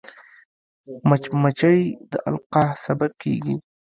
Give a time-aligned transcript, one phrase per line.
[1.09, 1.79] مچمچۍ
[2.11, 3.55] د القاح سبب کېږي